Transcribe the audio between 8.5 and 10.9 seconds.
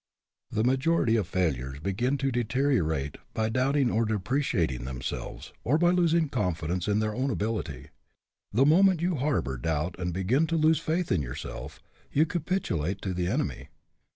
The moment you harbor doubt and begin to lose